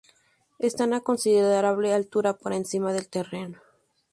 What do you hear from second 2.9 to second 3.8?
del terreno.